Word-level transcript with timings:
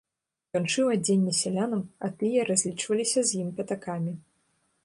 Ён 0.59 0.63
шыў 0.75 0.87
адзенне 0.93 1.33
сялянам, 1.41 1.83
а 2.07 2.11
тыя 2.23 2.49
разлічваліся 2.51 3.19
з 3.33 3.45
ім 3.45 3.53
пятакамі. 3.61 4.19